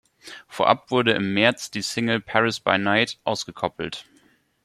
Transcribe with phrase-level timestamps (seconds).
[0.47, 4.05] Vorab wurde im März die Single "Paris by Night" ausgekoppelt.